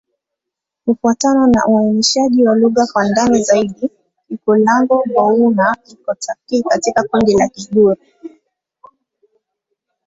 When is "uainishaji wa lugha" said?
1.67-2.87